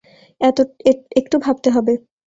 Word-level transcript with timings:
একটু 1.17 1.35
ভাবতে 1.39 1.69
হবে। 1.69 1.93